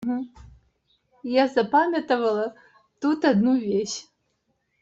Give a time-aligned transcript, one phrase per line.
[1.23, 2.55] Я запамятовала
[2.99, 4.07] тут одну вещь.